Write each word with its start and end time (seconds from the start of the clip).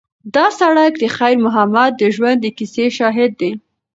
دا 0.35 0.45
سړک 0.59 0.91
د 0.99 1.03
خیر 1.15 1.35
محمد 1.45 1.91
د 1.95 2.03
ژوند 2.15 2.37
د 2.41 2.47
کیسې 2.57 2.85
شاهد 2.97 3.31
دی. 3.41 3.51